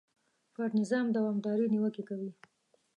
پر 0.53 0.69
نظام 0.79 1.05
دوامدارې 1.15 1.65
نیوکې 1.73 2.03
کوي. 2.09 2.31